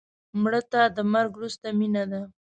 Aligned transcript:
مړه 0.41 0.61
ته 0.71 0.81
د 0.97 0.99
مرګ 1.13 1.31
وروسته 1.35 1.67
مینه 1.79 2.03
ده 2.11 2.21